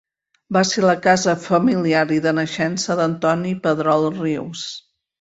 Va 0.55 0.63
ser 0.69 0.81
la 0.85 0.95
casa 1.03 1.35
familiar 1.43 2.03
i 2.17 2.19
de 2.25 2.35
naixença 2.39 2.99
d'Antoni 3.03 3.55
Pedrol 3.69 4.13
Rius. 4.21 4.69